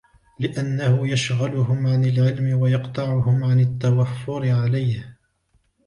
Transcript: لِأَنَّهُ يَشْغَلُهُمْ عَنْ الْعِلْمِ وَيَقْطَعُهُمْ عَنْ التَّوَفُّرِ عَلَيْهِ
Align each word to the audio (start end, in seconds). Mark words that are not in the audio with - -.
لِأَنَّهُ 0.39 1.07
يَشْغَلُهُمْ 1.07 1.87
عَنْ 1.87 2.05
الْعِلْمِ 2.05 2.61
وَيَقْطَعُهُمْ 2.61 3.43
عَنْ 3.43 3.59
التَّوَفُّرِ 3.59 4.47
عَلَيْهِ 4.51 5.17